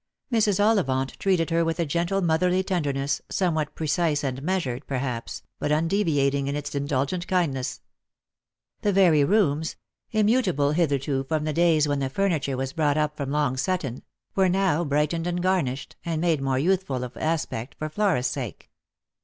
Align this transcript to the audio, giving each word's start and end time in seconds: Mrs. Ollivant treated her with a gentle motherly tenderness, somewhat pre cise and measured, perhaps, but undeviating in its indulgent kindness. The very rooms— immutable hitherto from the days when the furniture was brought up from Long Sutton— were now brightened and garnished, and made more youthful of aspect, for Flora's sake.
Mrs. 0.33 0.59
Ollivant 0.59 1.13
treated 1.19 1.51
her 1.51 1.63
with 1.63 1.79
a 1.79 1.85
gentle 1.85 2.23
motherly 2.23 2.63
tenderness, 2.63 3.21
somewhat 3.29 3.75
pre 3.75 3.85
cise 3.85 4.23
and 4.23 4.41
measured, 4.41 4.87
perhaps, 4.87 5.43
but 5.59 5.71
undeviating 5.71 6.47
in 6.47 6.55
its 6.55 6.73
indulgent 6.73 7.27
kindness. 7.27 7.81
The 8.81 8.93
very 8.93 9.23
rooms— 9.23 9.75
immutable 10.11 10.71
hitherto 10.71 11.23
from 11.25 11.43
the 11.43 11.53
days 11.53 11.87
when 11.87 11.99
the 11.99 12.09
furniture 12.09 12.57
was 12.57 12.73
brought 12.73 12.97
up 12.97 13.15
from 13.15 13.29
Long 13.29 13.57
Sutton— 13.57 14.01
were 14.35 14.49
now 14.49 14.83
brightened 14.83 15.27
and 15.27 15.39
garnished, 15.43 15.95
and 16.03 16.19
made 16.19 16.41
more 16.41 16.57
youthful 16.57 17.03
of 17.03 17.15
aspect, 17.15 17.75
for 17.77 17.87
Flora's 17.87 18.25
sake. 18.25 18.71